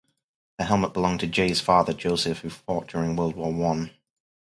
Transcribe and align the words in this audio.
The 0.57 0.63
helmet 0.65 0.93
belonged 0.93 1.19
to 1.19 1.27
Jay's 1.27 1.61
father, 1.61 1.93
Joseph, 1.93 2.39
who 2.39 2.49
fought 2.49 2.87
during 2.87 3.15
World 3.15 3.35
War 3.35 3.53
One. 3.53 3.91